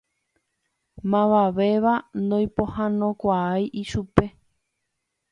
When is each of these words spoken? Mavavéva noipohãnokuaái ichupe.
Mavavéva 1.11 1.93
noipohãnokuaái 2.29 3.63
ichupe. 3.81 4.25